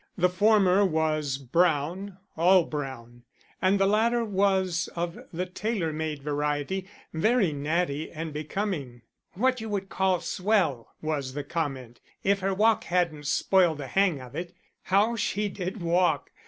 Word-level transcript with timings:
The 0.17 0.29
former 0.29 0.83
was 0.83 1.37
brown, 1.37 2.17
all 2.35 2.63
brown; 2.63 3.21
and 3.61 3.79
the 3.79 3.85
latter 3.85 4.25
was 4.25 4.89
of 4.95 5.19
the 5.31 5.45
tailor 5.45 5.93
made 5.93 6.23
variety, 6.23 6.87
very 7.13 7.53
natty 7.53 8.11
and 8.11 8.33
becoming. 8.33 9.03
"What 9.33 9.61
you 9.61 9.69
would 9.69 9.89
call 9.89 10.19
'swell,'" 10.19 10.95
was 11.03 11.33
the 11.35 11.43
comment, 11.43 12.01
"if 12.23 12.39
her 12.39 12.51
walk 12.55 12.85
hadn't 12.85 13.27
spoiled 13.27 13.77
the 13.77 13.85
hang 13.85 14.19
of 14.19 14.33
it. 14.35 14.55
How 14.85 15.15
she 15.17 15.49
did 15.49 15.83
walk! 15.83 16.31